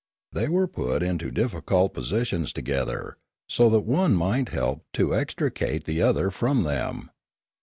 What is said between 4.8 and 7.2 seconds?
to extricate the other from them.